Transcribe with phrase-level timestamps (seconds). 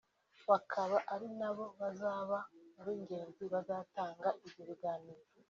[0.49, 2.37] bakaba ari na bo bazaba
[2.73, 5.23] mu b’ingenzi bazatanga ibyo biganiro